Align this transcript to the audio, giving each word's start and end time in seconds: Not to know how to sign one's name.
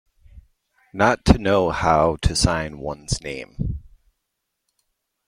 Not 0.93 1.23
to 1.25 1.37
know 1.37 1.69
how 1.69 2.15
to 2.23 2.35
sign 2.35 2.79
one's 2.79 3.21
name. 3.21 3.83